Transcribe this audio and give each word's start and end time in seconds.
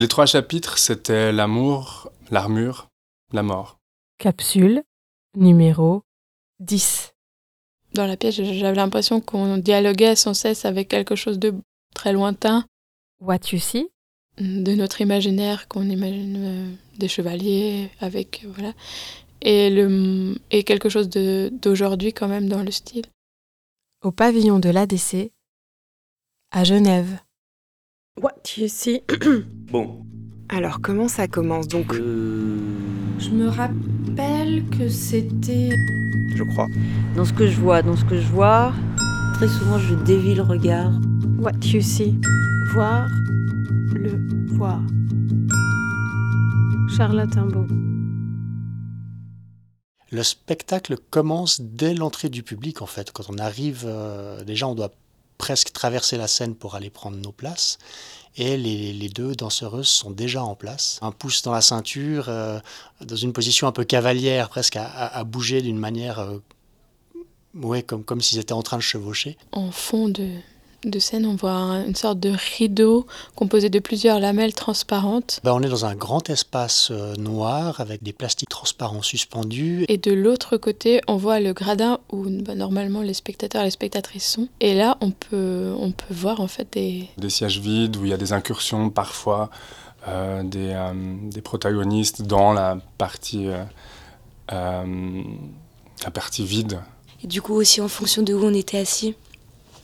Les 0.00 0.08
trois 0.08 0.24
chapitres, 0.24 0.78
c'était 0.78 1.30
l'amour, 1.30 2.10
l'armure, 2.30 2.88
la 3.34 3.42
mort. 3.42 3.78
Capsule 4.16 4.82
numéro 5.36 6.02
10. 6.60 7.12
Dans 7.92 8.06
la 8.06 8.16
pièce, 8.16 8.36
j'avais 8.36 8.76
l'impression 8.76 9.20
qu'on 9.20 9.58
dialoguait 9.58 10.16
sans 10.16 10.32
cesse 10.32 10.64
avec 10.64 10.88
quelque 10.88 11.16
chose 11.16 11.38
de 11.38 11.52
très 11.94 12.14
lointain. 12.14 12.64
What 13.20 13.52
you 13.52 13.58
see 13.58 13.88
De 14.38 14.74
notre 14.74 15.02
imaginaire, 15.02 15.68
qu'on 15.68 15.90
imagine 15.90 16.36
euh, 16.38 16.70
des 16.96 17.08
chevaliers 17.08 17.90
avec. 18.00 18.46
Voilà. 18.54 18.72
Et, 19.42 19.68
le, 19.68 20.34
et 20.50 20.64
quelque 20.64 20.88
chose 20.88 21.10
d'aujourd'hui, 21.10 22.14
quand 22.14 22.28
même, 22.28 22.48
dans 22.48 22.62
le 22.62 22.70
style. 22.70 23.04
Au 24.02 24.12
pavillon 24.12 24.60
de 24.60 24.70
l'ADC, 24.70 25.30
à 26.52 26.64
Genève. 26.64 27.18
What 28.18 28.56
you 28.56 28.68
see 28.68 29.02
Bon. 29.70 30.04
Alors, 30.48 30.80
comment 30.80 31.08
ça 31.08 31.28
commence 31.28 31.68
donc 31.68 31.94
Euh, 31.94 32.58
Je 33.18 33.30
me 33.30 33.48
rappelle 33.48 34.64
que 34.70 34.88
c'était. 34.88 35.70
je 36.34 36.42
crois. 36.44 36.66
Dans 37.16 37.24
ce 37.24 37.32
que 37.32 37.46
je 37.46 37.58
vois, 37.60 37.82
dans 37.82 37.96
ce 37.96 38.04
que 38.04 38.20
je 38.20 38.26
vois, 38.26 38.72
très 39.34 39.48
souvent 39.48 39.78
je 39.78 39.94
dévie 39.94 40.34
le 40.34 40.42
regard. 40.42 40.92
What 41.38 41.52
you 41.64 41.80
see 41.80 42.18
Voir 42.72 43.08
le 43.94 44.18
voir. 44.54 44.82
Charlotte 46.96 47.36
Imbeau. 47.36 47.66
Le 50.12 50.22
spectacle 50.24 50.96
commence 51.10 51.60
dès 51.60 51.94
l'entrée 51.94 52.28
du 52.28 52.42
public 52.42 52.82
en 52.82 52.86
fait. 52.86 53.12
Quand 53.12 53.30
on 53.30 53.38
arrive, 53.38 53.84
euh, 53.86 54.42
déjà 54.44 54.66
on 54.66 54.74
doit 54.74 54.90
presque 55.40 55.72
traverser 55.72 56.18
la 56.18 56.28
scène 56.28 56.54
pour 56.54 56.74
aller 56.74 56.90
prendre 56.90 57.16
nos 57.16 57.32
places. 57.32 57.78
Et 58.36 58.58
les, 58.58 59.08
deux 59.08 59.34
danseuses 59.34 59.88
sont 59.88 60.10
déjà 60.10 60.44
en 60.44 60.54
place. 60.54 60.98
Un 61.00 61.12
pouce 61.12 61.40
dans 61.40 61.52
la 61.52 61.62
ceinture, 61.62 62.26
euh, 62.28 62.60
dans 63.00 63.16
une 63.16 63.32
position 63.32 63.66
un 63.66 63.72
peu 63.72 63.84
cavalière, 63.84 64.50
presque 64.50 64.76
à 64.76 65.24
bouger 65.24 65.62
d'une 65.62 65.78
manière... 65.78 66.18
euh, 66.20 66.38
ouais, 67.54 67.82
comme, 67.82 68.04
comme 68.04 68.20
s'ils 68.20 68.38
étaient 68.38 68.52
en 68.52 68.62
train 68.62 68.76
de 68.76 68.82
chevaucher. 68.82 69.38
En 69.52 69.72
fond 69.72 70.08
de, 70.08 70.28
de 70.84 70.98
scène, 70.98 71.26
on 71.26 71.34
voit 71.36 71.52
un- 71.52 71.84
une 71.86 71.94
sorte 71.94 72.18
de 72.20 72.32
rideau 72.58 73.06
composé 73.36 73.68
de 73.68 73.78
plusieurs 73.78 74.18
lamelles 74.20 74.54
transparentes. 74.54 75.40
Ben, 75.44 75.52
on 75.52 75.60
est 75.62 75.68
dans 75.68 75.84
un 75.84 75.94
grand 75.94 76.28
espace 76.30 76.88
euh, 76.90 77.14
noir 77.16 77.80
avec 77.80 78.02
des 78.02 78.12
plastiques 78.12 78.48
transparents 78.48 79.02
suspendus. 79.02 79.84
Et 79.88 79.98
de 79.98 80.12
l'autre 80.12 80.56
côté, 80.56 81.00
on 81.08 81.16
voit 81.16 81.40
le 81.40 81.52
gradin 81.52 81.98
où 82.12 82.24
bah, 82.28 82.54
normalement 82.54 83.02
les 83.02 83.14
spectateurs 83.14 83.62
et 83.62 83.66
les 83.66 83.70
spectatrices 83.70 84.26
sont. 84.32 84.48
Et 84.60 84.74
là, 84.74 84.96
on 85.00 85.10
peut, 85.10 85.74
on 85.78 85.92
peut 85.92 86.14
voir 86.14 86.40
en 86.40 86.48
fait 86.48 86.68
des, 86.72 87.08
Des 87.18 87.30
sièges 87.30 87.60
vides 87.60 87.96
où 87.96 88.04
il 88.04 88.10
y 88.10 88.14
a 88.14 88.16
des 88.18 88.32
incursions 88.32 88.90
parfois, 88.90 89.50
euh, 90.08 90.42
des, 90.42 90.70
euh, 90.74 90.92
des 91.30 91.42
protagonistes 91.42 92.22
dans 92.22 92.52
la 92.54 92.78
partie, 92.96 93.48
euh, 93.48 93.62
euh, 94.52 95.22
la 96.04 96.10
partie 96.10 96.44
vide. 96.44 96.80
Et 97.22 97.26
du 97.26 97.42
coup, 97.42 97.54
aussi 97.54 97.80
en 97.82 97.88
fonction 97.88 98.22
de 98.22 98.32
où 98.32 98.42
on 98.44 98.54
était 98.54 98.78
assis, 98.78 99.14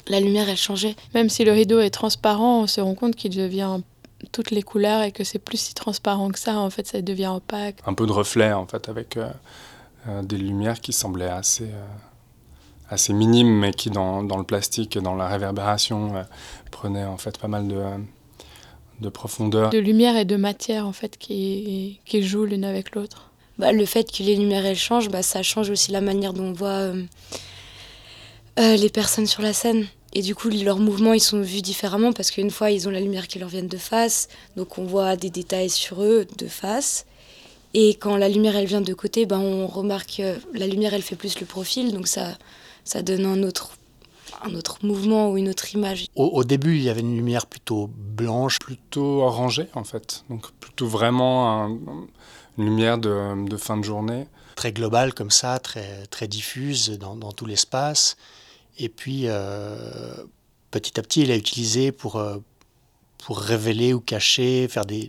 la 0.08 0.20
lumière, 0.20 0.48
elle 0.48 0.56
changeait. 0.56 0.96
Même 1.14 1.28
si 1.28 1.44
le 1.44 1.52
rideau 1.52 1.80
est 1.80 1.90
transparent, 1.90 2.62
on 2.62 2.66
se 2.66 2.80
rend 2.80 2.94
compte 2.94 3.16
qu'il 3.16 3.34
devient 3.34 3.80
toutes 4.32 4.50
les 4.50 4.62
couleurs 4.62 5.02
et 5.02 5.12
que 5.12 5.24
c'est 5.24 5.38
plus 5.38 5.58
si 5.58 5.74
transparent 5.74 6.30
que 6.30 6.38
ça. 6.38 6.58
En 6.58 6.70
fait, 6.70 6.86
ça 6.86 7.02
devient 7.02 7.32
opaque. 7.34 7.76
Un 7.86 7.94
peu 7.94 8.06
de 8.06 8.12
reflet 8.12 8.52
en 8.52 8.66
fait 8.66 8.88
avec 8.88 9.16
euh, 9.16 9.28
euh, 10.08 10.22
des 10.22 10.38
lumières 10.38 10.80
qui 10.80 10.92
semblaient 10.92 11.28
assez, 11.28 11.64
euh, 11.64 11.86
assez 12.90 13.12
minimes 13.12 13.58
mais 13.58 13.72
qui 13.72 13.90
dans, 13.90 14.22
dans 14.22 14.38
le 14.38 14.44
plastique 14.44 14.96
et 14.96 15.00
dans 15.00 15.14
la 15.14 15.28
réverbération 15.28 16.16
euh, 16.16 16.22
prenaient 16.70 17.04
en 17.04 17.18
fait 17.18 17.38
pas 17.38 17.48
mal 17.48 17.68
de, 17.68 17.82
de 19.00 19.08
profondeur. 19.08 19.70
De 19.70 19.78
lumière 19.78 20.16
et 20.16 20.24
de 20.24 20.36
matière 20.36 20.86
en 20.86 20.92
fait 20.92 21.18
qui, 21.18 22.00
qui 22.04 22.22
jouent 22.22 22.46
l'une 22.46 22.64
avec 22.64 22.94
l'autre. 22.94 23.30
Bah, 23.58 23.72
le 23.72 23.86
fait 23.86 24.10
que 24.12 24.22
les 24.22 24.36
lumières, 24.36 24.66
elles 24.66 24.76
changent, 24.76 25.08
bah, 25.08 25.22
ça 25.22 25.42
change 25.42 25.70
aussi 25.70 25.90
la 25.90 26.00
manière 26.02 26.34
dont 26.34 26.44
on 26.44 26.52
voit 26.52 26.68
euh, 26.68 27.02
euh, 28.58 28.76
les 28.76 28.90
personnes 28.90 29.26
sur 29.26 29.42
la 29.42 29.52
scène. 29.52 29.86
Et 30.18 30.22
du 30.22 30.34
coup, 30.34 30.48
leurs 30.48 30.78
mouvements, 30.78 31.12
ils 31.12 31.20
sont 31.20 31.42
vus 31.42 31.60
différemment 31.60 32.12
parce 32.14 32.30
qu'une 32.30 32.50
fois, 32.50 32.70
ils 32.70 32.88
ont 32.88 32.90
la 32.90 33.00
lumière 33.00 33.28
qui 33.28 33.38
leur 33.38 33.50
vient 33.50 33.62
de 33.62 33.76
face. 33.76 34.28
Donc, 34.56 34.78
on 34.78 34.84
voit 34.84 35.14
des 35.14 35.28
détails 35.28 35.68
sur 35.68 36.02
eux 36.02 36.26
de 36.38 36.46
face. 36.48 37.04
Et 37.74 37.90
quand 37.96 38.16
la 38.16 38.30
lumière, 38.30 38.56
elle 38.56 38.64
vient 38.66 38.80
de 38.80 38.94
côté, 38.94 39.26
ben, 39.26 39.38
on 39.38 39.66
remarque 39.66 40.14
que 40.16 40.38
la 40.54 40.66
lumière, 40.66 40.94
elle 40.94 41.02
fait 41.02 41.16
plus 41.16 41.38
le 41.38 41.44
profil. 41.44 41.92
Donc, 41.92 42.06
ça, 42.08 42.38
ça 42.84 43.02
donne 43.02 43.26
un 43.26 43.42
autre, 43.42 43.76
un 44.42 44.54
autre 44.54 44.78
mouvement 44.86 45.30
ou 45.30 45.36
une 45.36 45.50
autre 45.50 45.74
image. 45.74 46.06
Au, 46.16 46.24
au 46.28 46.44
début, 46.44 46.76
il 46.76 46.82
y 46.84 46.88
avait 46.88 47.00
une 47.02 47.14
lumière 47.14 47.44
plutôt 47.46 47.90
blanche, 47.94 48.58
Plutôt 48.58 49.20
orangé 49.20 49.66
en 49.74 49.84
fait, 49.84 50.24
donc 50.30 50.50
plutôt 50.60 50.86
vraiment 50.86 51.64
un- 51.64 51.78
une 52.56 52.64
lumière 52.64 52.96
de, 52.96 53.46
de 53.46 53.56
fin 53.58 53.76
de 53.76 53.84
journée. 53.84 54.26
très 54.54 54.72
globale 54.72 55.12
comme 55.12 55.30
ça, 55.30 55.58
très, 55.58 56.06
très 56.06 56.26
diffuse 56.26 56.98
dans, 56.98 57.14
dans 57.16 57.32
tout 57.32 57.44
l'espace. 57.44 58.16
Et 58.78 58.88
puis, 58.88 59.22
euh, 59.26 60.14
petit 60.70 60.98
à 60.98 61.02
petit, 61.02 61.22
il 61.22 61.30
a 61.30 61.36
utilisé 61.36 61.92
pour, 61.92 62.16
euh, 62.16 62.38
pour 63.18 63.38
révéler 63.38 63.94
ou 63.94 64.00
cacher, 64.00 64.68
faire 64.68 64.84
des, 64.84 65.08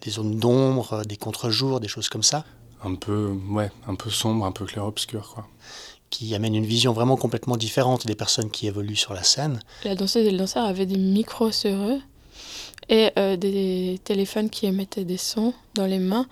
des 0.00 0.10
zones 0.10 0.38
d'ombre, 0.38 0.92
euh, 0.94 1.02
des 1.04 1.16
contre-jours, 1.16 1.80
des 1.80 1.88
choses 1.88 2.08
comme 2.08 2.22
ça, 2.22 2.44
Un 2.84 2.94
peu, 2.94 3.32
ouais, 3.50 3.70
un 3.86 3.94
peu 3.94 4.10
sombre, 4.10 4.44
un 4.44 4.52
peu 4.52 4.64
clair-obscur 4.66 5.32
quoi. 5.34 5.46
qui 6.10 6.34
amènent 6.34 6.54
une 6.54 6.66
vision 6.66 6.92
vraiment 6.92 7.16
complètement 7.16 7.56
différente 7.56 8.06
des 8.06 8.14
personnes 8.14 8.50
qui 8.50 8.66
évoluent 8.66 8.96
sur 8.96 9.14
la 9.14 9.22
scène. 9.22 9.60
La 9.84 9.94
danseuse 9.94 10.26
et 10.26 10.30
le 10.30 10.38
danseur 10.38 10.64
avaient 10.64 10.86
des 10.86 10.98
micros 10.98 11.52
sur 11.52 11.74
eux 11.74 12.00
et 12.88 13.10
euh, 13.18 13.36
des 13.36 14.00
téléphones 14.04 14.50
qui 14.50 14.66
émettaient 14.66 15.04
des 15.04 15.16
sons 15.16 15.54
dans 15.74 15.86
les 15.86 15.98
mains. 15.98 16.26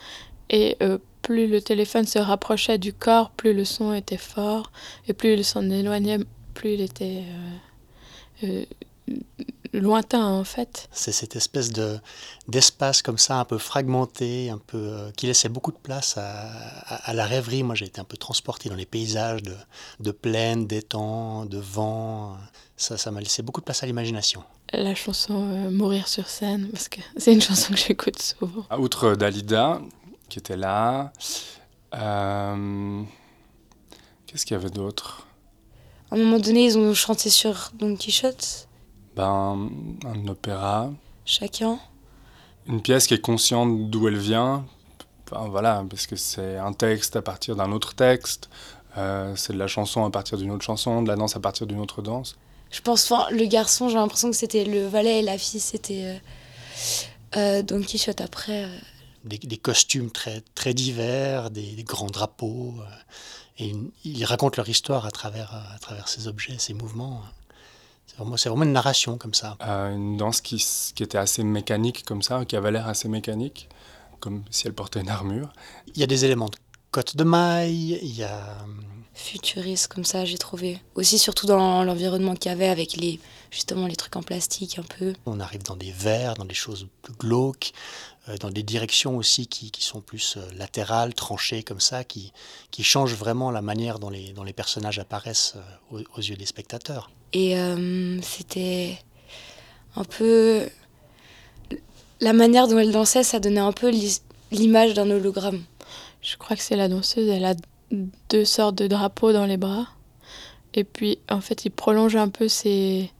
Et 0.50 0.76
euh, 0.82 0.98
plus 1.22 1.46
le 1.48 1.60
téléphone 1.60 2.06
se 2.06 2.18
rapprochait 2.18 2.78
du 2.78 2.92
corps, 2.92 3.30
plus 3.30 3.54
le 3.54 3.64
son 3.64 3.94
était 3.94 4.18
fort. 4.18 4.70
Et 5.08 5.14
plus 5.14 5.32
il 5.32 5.44
s'en 5.44 5.68
éloignait, 5.70 6.18
plus 6.54 6.74
il 6.74 6.80
était 6.80 7.24
euh, 8.42 8.44
euh, 8.44 8.64
lointain 9.72 10.24
en 10.24 10.44
fait. 10.44 10.88
C'est 10.92 11.12
cette 11.12 11.34
espèce 11.36 11.70
de, 11.70 11.98
d'espace 12.48 13.02
comme 13.02 13.18
ça, 13.18 13.38
un 13.40 13.44
peu 13.44 13.58
fragmenté, 13.58 14.48
un 14.50 14.58
peu, 14.58 14.78
euh, 14.78 15.10
qui 15.16 15.26
laissait 15.26 15.48
beaucoup 15.48 15.72
de 15.72 15.76
place 15.76 16.16
à, 16.16 16.22
à- 16.86 17.10
à 17.10 17.14
la 17.14 17.26
rêverie. 17.26 17.62
Moi, 17.64 17.74
j'ai 17.74 17.86
été 17.86 18.00
un 18.00 18.04
peu 18.04 18.16
transporté 18.16 18.68
dans 18.68 18.76
les 18.76 18.86
paysages 18.86 19.42
de, 19.42 19.54
de 20.00 20.10
plaine, 20.12 20.66
d'étangs, 20.66 21.44
de 21.46 21.58
vent. 21.58 22.36
Ça, 22.76 22.96
ça 22.96 23.10
m'a 23.10 23.20
laissé 23.20 23.42
beaucoup 23.42 23.60
de 23.60 23.64
place 23.64 23.82
à 23.82 23.86
l'imagination. 23.86 24.42
La 24.72 24.94
chanson 24.94 25.34
euh, 25.52 25.70
Mourir 25.70 26.08
sur 26.08 26.28
scène, 26.28 26.68
parce 26.70 26.88
que 26.88 27.00
c'est 27.16 27.32
une 27.32 27.42
chanson 27.42 27.72
que 27.72 27.78
j'écoute 27.78 28.20
souvent. 28.22 28.64
Ah, 28.70 28.78
Outre 28.78 29.14
Dalida, 29.16 29.80
qui 30.28 30.38
était 30.38 30.56
là, 30.56 31.12
euh, 31.94 33.02
qu'est-ce 34.26 34.46
qu'il 34.46 34.56
y 34.56 34.60
avait 34.60 34.70
d'autre? 34.70 35.26
À 36.14 36.16
un 36.16 36.20
moment 36.20 36.38
donné, 36.38 36.66
ils 36.66 36.78
ont 36.78 36.94
chanté 36.94 37.28
sur 37.28 37.72
Don 37.74 37.96
Quichotte, 37.96 38.68
ben, 39.16 39.68
Un 40.06 40.28
opéra, 40.28 40.92
chacun. 41.24 41.80
une 42.68 42.80
pièce 42.80 43.08
qui 43.08 43.14
est 43.14 43.20
consciente 43.20 43.90
d'où 43.90 44.06
elle 44.06 44.16
vient, 44.16 44.64
Enfin, 45.28 45.48
voilà, 45.48 45.84
parce 45.90 46.06
que 46.06 46.14
c'est 46.14 46.56
un 46.56 46.72
texte 46.72 47.16
à 47.16 47.22
partir 47.22 47.56
d'un 47.56 47.72
autre 47.72 47.96
texte, 47.96 48.48
euh, 48.96 49.34
c'est 49.34 49.54
de 49.54 49.58
la 49.58 49.66
chanson 49.66 50.04
à 50.04 50.10
partir 50.10 50.38
d'une 50.38 50.52
autre 50.52 50.62
chanson, 50.62 51.02
de 51.02 51.08
la 51.08 51.16
danse 51.16 51.34
à 51.34 51.40
partir 51.40 51.66
d'une 51.66 51.80
autre 51.80 52.00
danse. 52.00 52.36
Je 52.70 52.80
pense, 52.80 53.10
enfin, 53.10 53.26
le 53.32 53.46
garçon, 53.46 53.88
j'ai 53.88 53.96
l'impression 53.96 54.30
que 54.30 54.36
c'était 54.36 54.64
le 54.64 54.86
valet 54.86 55.18
et 55.18 55.22
la 55.22 55.36
fille, 55.36 55.58
c'était 55.58 56.04
euh, 56.04 56.18
euh, 57.38 57.62
Don 57.62 57.82
Quichotte. 57.82 58.20
Après, 58.20 58.68
Des, 59.24 59.38
des 59.38 59.56
costumes 59.56 60.10
très, 60.10 60.42
très 60.54 60.74
divers, 60.74 61.50
des, 61.50 61.72
des 61.74 61.84
grands 61.84 62.10
drapeaux. 62.10 62.74
euh, 62.80 62.84
et 63.58 63.68
une- 63.68 63.90
ils 64.04 64.24
racontent 64.24 64.54
leur 64.56 64.68
histoire 64.68 65.06
à 65.06 65.10
travers, 65.10 65.54
à 65.74 65.78
travers 65.78 66.08
ces 66.08 66.28
objets, 66.28 66.56
ces 66.58 66.74
mouvements. 66.74 67.22
C'est 68.06 68.16
vraiment, 68.18 68.36
c'est 68.36 68.48
vraiment 68.48 68.64
une 68.64 68.72
narration 68.72 69.16
comme 69.16 69.32
ça. 69.34 69.56
Euh, 69.62 69.94
une 69.94 70.16
danse 70.16 70.40
qui, 70.40 70.56
qui 70.94 71.02
était 71.02 71.18
assez 71.18 71.42
mécanique 71.42 72.04
comme 72.04 72.20
ça, 72.22 72.44
qui 72.44 72.56
avait 72.56 72.70
l'air 72.72 72.86
assez 72.88 73.08
mécanique, 73.08 73.68
comme 74.20 74.42
si 74.50 74.66
elle 74.66 74.74
portait 74.74 75.00
une 75.00 75.08
armure. 75.08 75.52
Il 75.94 75.98
y 75.98 76.02
a 76.02 76.06
des 76.06 76.24
éléments 76.24 76.48
de 76.48 76.56
côte 76.90 77.16
de 77.16 77.24
maille, 77.24 77.98
il 78.02 78.14
y 78.16 78.24
a... 78.24 78.56
futuriste, 79.14 79.88
comme 79.88 80.04
ça, 80.04 80.24
j'ai 80.24 80.38
trouvé. 80.38 80.80
Aussi, 80.96 81.18
surtout 81.18 81.46
dans 81.46 81.82
l'environnement 81.84 82.34
qu'il 82.34 82.50
y 82.50 82.52
avait 82.54 82.68
avec 82.68 82.96
les, 82.96 83.20
justement 83.54 83.86
les 83.86 83.94
trucs 83.94 84.16
en 84.16 84.22
plastique 84.22 84.78
un 84.78 84.82
peu. 84.82 85.14
On 85.26 85.38
arrive 85.38 85.62
dans 85.62 85.76
des 85.76 85.92
verres, 85.92 86.34
dans 86.34 86.44
des 86.44 86.54
choses 86.54 86.88
plus 87.02 87.14
glauques, 87.14 87.72
euh, 88.28 88.36
dans 88.38 88.50
des 88.50 88.64
directions 88.64 89.16
aussi 89.16 89.46
qui, 89.46 89.70
qui 89.70 89.84
sont 89.84 90.00
plus 90.00 90.36
euh, 90.36 90.40
latérales, 90.56 91.14
tranchées 91.14 91.62
comme 91.62 91.80
ça, 91.80 92.02
qui, 92.02 92.32
qui 92.72 92.82
changent 92.82 93.14
vraiment 93.14 93.52
la 93.52 93.62
manière 93.62 94.00
dont 94.00 94.10
les, 94.10 94.32
dont 94.32 94.42
les 94.42 94.52
personnages 94.52 94.98
apparaissent 94.98 95.54
euh, 95.56 95.96
aux, 95.96 96.18
aux 96.18 96.20
yeux 96.20 96.36
des 96.36 96.46
spectateurs. 96.46 97.10
Et 97.32 97.56
euh, 97.56 98.20
c'était 98.22 98.98
un 99.94 100.04
peu. 100.04 100.68
La 102.20 102.32
manière 102.32 102.66
dont 102.66 102.78
elle 102.78 102.92
dansait, 102.92 103.22
ça 103.22 103.38
donnait 103.38 103.60
un 103.60 103.72
peu 103.72 103.92
l'image 104.50 104.94
d'un 104.94 105.10
hologramme. 105.10 105.62
Je 106.22 106.36
crois 106.36 106.56
que 106.56 106.62
c'est 106.62 106.76
la 106.76 106.88
danseuse, 106.88 107.28
elle 107.28 107.44
a 107.44 107.54
deux 108.30 108.44
sortes 108.44 108.76
de 108.76 108.86
drapeaux 108.88 109.32
dans 109.32 109.46
les 109.46 109.58
bras. 109.58 109.86
Et 110.72 110.84
puis, 110.84 111.18
en 111.30 111.40
fait, 111.40 111.64
il 111.66 111.70
prolonge 111.70 112.16
un 112.16 112.28
peu 112.28 112.48
ses, 112.48 113.10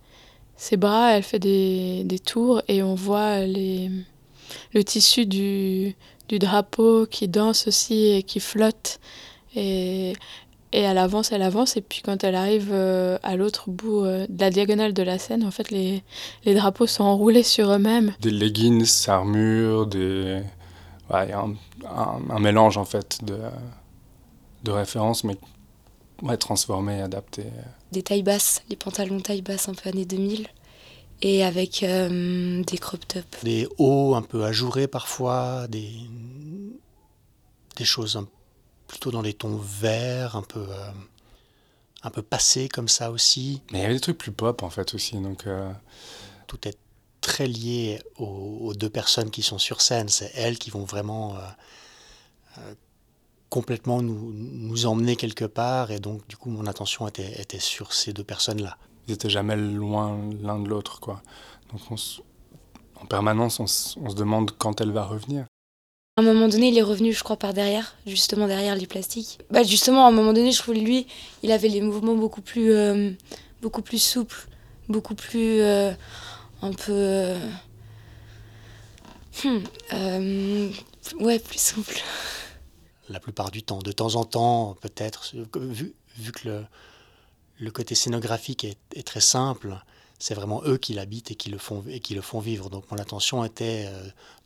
ses 0.56 0.76
bras, 0.76 1.12
elle 1.12 1.22
fait 1.22 1.38
des, 1.38 2.04
des 2.04 2.18
tours 2.18 2.62
et 2.68 2.82
on 2.82 2.94
voit 2.94 3.40
les, 3.40 3.90
le 4.72 4.84
tissu 4.84 5.26
du, 5.26 5.94
du 6.28 6.38
drapeau 6.38 7.06
qui 7.06 7.28
danse 7.28 7.66
aussi 7.68 8.12
et 8.12 8.22
qui 8.22 8.40
flotte. 8.40 9.00
Et, 9.56 10.14
et 10.72 10.80
elle 10.80 10.98
avance, 10.98 11.30
elle 11.30 11.42
avance, 11.42 11.76
et 11.76 11.80
puis 11.80 12.02
quand 12.04 12.24
elle 12.24 12.34
arrive 12.34 12.70
euh, 12.72 13.16
à 13.22 13.36
l'autre 13.36 13.70
bout 13.70 14.04
euh, 14.04 14.26
de 14.28 14.40
la 14.40 14.50
diagonale 14.50 14.92
de 14.92 15.04
la 15.04 15.18
scène, 15.20 15.44
en 15.44 15.52
fait, 15.52 15.70
les, 15.70 16.02
les 16.44 16.54
drapeaux 16.54 16.88
sont 16.88 17.04
enroulés 17.04 17.44
sur 17.44 17.70
eux-mêmes. 17.70 18.12
Des 18.20 18.32
leggings, 18.32 18.84
armures, 19.06 19.86
des... 19.86 20.42
Ouais, 21.10 21.32
un, 21.32 21.54
un, 21.86 22.18
un, 22.28 22.38
mélange 22.40 22.76
en 22.76 22.84
fait 22.84 23.22
de, 23.22 23.38
de 24.64 24.70
références, 24.72 25.22
mais 25.22 25.36
ouais, 26.22 26.36
transformé, 26.38 27.00
adapté. 27.00 27.44
Des 27.94 28.02
tailles 28.02 28.25
basses, 28.25 28.61
les 28.69 28.75
pantalons 28.75 29.20
taille 29.20 29.41
basse 29.41 29.69
un 29.69 29.75
peu 29.75 29.88
années 29.88 30.05
2000, 30.05 30.49
et 31.23 31.44
avec 31.44 31.85
euh, 31.85 32.61
des 32.64 32.76
crop 32.76 33.06
tops. 33.06 33.44
Des 33.44 33.69
hauts 33.79 34.17
un 34.17 34.23
peu 34.23 34.43
ajourés 34.44 34.88
parfois, 34.88 35.69
des, 35.69 35.93
des 37.76 37.85
choses 37.85 38.17
un, 38.17 38.26
plutôt 38.88 39.12
dans 39.12 39.23
les 39.23 39.32
tons 39.32 39.61
verts, 39.62 40.35
un 40.35 40.43
peu, 40.43 40.67
euh, 40.69 40.91
un 42.02 42.11
peu 42.11 42.23
passés 42.23 42.69
comme 42.69 42.88
ça 42.88 43.12
aussi. 43.12 43.62
Mais 43.70 43.79
il 43.79 43.82
y 43.82 43.85
avait 43.85 43.94
des 43.94 44.00
trucs 44.00 44.19
plus 44.19 44.32
pop 44.32 44.64
en 44.64 44.70
fait 44.70 44.93
aussi, 44.94 45.17
donc... 45.20 45.47
Euh... 45.47 45.73
Tout 46.47 46.69
est 46.69 46.76
très 47.23 47.47
lié 47.47 48.00
aux, 48.19 48.58
aux, 48.61 48.75
deux 48.75 48.90
personnes 48.90 49.31
qui 49.31 49.43
sont 49.43 49.58
sur 49.58 49.81
scène. 49.81 50.11
C'est 50.11 50.31
elles 50.35 50.58
qui 50.58 50.69
vont 50.69 50.85
vraiment 50.85 51.37
euh, 52.58 52.75
complètement 53.54 54.02
nous, 54.02 54.32
nous, 54.34 54.86
emmener 54.86 55.14
quelque 55.14 55.44
part. 55.44 55.92
Et 55.92 56.00
donc, 56.00 56.26
du 56.26 56.36
coup, 56.36 56.50
mon 56.50 56.66
attention 56.66 57.06
était, 57.06 57.40
était 57.40 57.60
sur 57.60 57.92
ces 57.92 58.12
deux 58.12 58.24
personnes-là. 58.24 58.76
Ils 59.06 59.12
n'étaient 59.12 59.30
jamais 59.30 59.54
loin 59.54 60.18
l'un 60.42 60.58
de 60.58 60.68
l'autre, 60.68 60.98
quoi. 60.98 61.22
Donc, 61.70 61.80
on 61.88 61.94
en 63.00 63.06
permanence, 63.06 63.60
on, 63.60 63.66
on, 64.02 64.10
se 64.10 64.16
demande 64.16 64.50
quand 64.58 64.80
elle 64.80 64.90
va 64.90 65.04
revenir. 65.04 65.44
À 66.16 66.22
un 66.22 66.24
moment 66.24 66.48
donné, 66.48 66.70
il 66.70 66.78
est 66.78 66.82
revenu, 66.82 67.12
je 67.12 67.22
crois, 67.22 67.36
par 67.36 67.54
derrière, 67.54 67.94
justement 68.08 68.48
derrière 68.48 68.74
les 68.74 68.88
plastiques. 68.88 69.38
Bah, 69.52 69.62
justement, 69.62 70.04
à 70.04 70.08
un 70.08 70.12
moment 70.12 70.32
donné, 70.32 70.50
je 70.50 70.58
trouve 70.58 70.74
lui, 70.74 71.06
il 71.44 71.52
avait 71.52 71.68
les 71.68 71.80
mouvements 71.80 72.16
beaucoup 72.16 72.42
plus, 72.42 72.72
euh, 72.72 73.12
beaucoup 73.62 73.82
plus 73.82 74.02
souples, 74.02 74.48
beaucoup 74.88 75.14
plus, 75.14 75.60
euh, 75.60 75.92
un 76.60 76.72
peu, 76.72 76.92
euh, 76.92 77.38
hmm, 79.44 80.70
ouais, 81.20 81.38
plus 81.38 81.60
souple 81.60 82.02
la 83.08 83.20
plupart 83.20 83.50
du 83.50 83.62
temps. 83.62 83.78
De 83.78 83.92
temps 83.92 84.14
en 84.16 84.24
temps, 84.24 84.76
peut-être, 84.80 85.34
vu, 85.56 85.94
vu, 86.16 86.32
que 86.32 86.64
le, 87.58 87.70
côté 87.70 87.94
scénographique 87.94 88.64
est, 88.64 89.02
très 89.02 89.20
simple, 89.20 89.76
c'est 90.18 90.34
vraiment 90.34 90.62
eux 90.64 90.78
qui 90.78 90.94
l'habitent 90.94 91.32
et 91.32 91.34
qui 91.34 91.50
le 91.50 91.58
font 91.58 91.84
et 91.88 92.00
qui 92.00 92.14
le 92.14 92.22
font 92.22 92.40
vivre. 92.40 92.70
Donc 92.70 92.90
mon 92.90 92.98
attention 92.98 93.44
était 93.44 93.90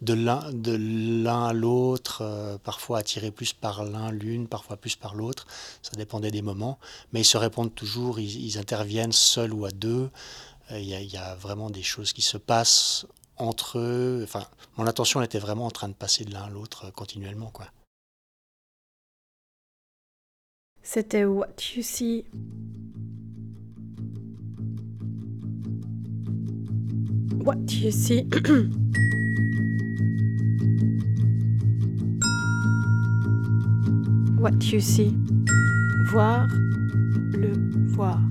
de 0.01 0.15
l'un 0.15 0.51
de 0.53 0.77
l'un 0.77 1.47
à 1.47 1.53
l'autre, 1.53 2.23
euh, 2.23 2.59
parfois 2.59 2.99
attiré 2.99 3.31
plus 3.31 3.53
par 3.53 3.85
l'un, 3.85 4.11
l'une, 4.11 4.49
parfois 4.49 4.77
plus 4.77 4.97
par 4.97 5.15
l'autre. 5.15 5.47
Ça 5.83 5.93
dépendait 5.97 6.31
des 6.31 6.43
moments, 6.43 6.79
mais 7.13 7.21
ils 7.21 7.25
se 7.25 7.37
répondent 7.37 7.75
toujours. 7.75 8.19
Ils, 8.19 8.59
interviennent 8.59 9.13
seuls 9.13 9.53
ou 9.53 9.67
à 9.67 9.71
deux. 9.71 10.11
Il 10.71 10.85
y, 10.85 10.95
a, 10.95 11.01
il 11.01 11.11
y 11.11 11.17
a 11.17 11.35
vraiment 11.35 11.71
des 11.71 11.83
choses 11.83 12.13
qui 12.13 12.23
se 12.23 12.37
passent 12.37 13.07
entre 13.39 13.79
eux. 13.79 14.21
Enfin, 14.25 14.45
mon 14.77 14.87
attention 14.87 15.23
était 15.23 15.39
vraiment 15.39 15.67
en 15.67 15.71
train 15.71 15.89
de 15.89 15.95
passer 15.95 16.25
de 16.25 16.33
l'un 16.33 16.43
à 16.43 16.51
l'autre 16.51 16.91
continuellement, 16.93 17.51
quoi. 17.51 17.67
C'était 20.91 21.27
What 21.27 21.77
You 21.77 21.83
See. 21.83 22.25
What 27.45 27.57
You 27.71 27.91
See. 27.91 28.27
What 34.41 34.65
You 34.73 34.81
See. 34.81 35.15
Voir 36.11 36.49
le 37.35 37.53
voir. 37.89 38.23